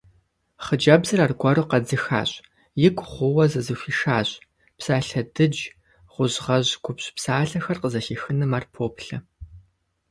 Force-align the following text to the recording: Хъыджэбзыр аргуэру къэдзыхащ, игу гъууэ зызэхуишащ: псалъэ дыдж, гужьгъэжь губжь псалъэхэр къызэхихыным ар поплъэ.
Хъыджэбзыр 0.63 1.19
аргуэру 1.25 1.69
къэдзыхащ, 1.69 2.31
игу 2.85 3.05
гъууэ 3.11 3.45
зызэхуишащ: 3.51 4.29
псалъэ 4.77 5.21
дыдж, 5.35 5.59
гужьгъэжь 6.13 6.71
губжь 6.83 7.07
псалъэхэр 7.15 7.77
къызэхихыным 7.81 8.51
ар 8.57 8.65
поплъэ. 8.73 9.17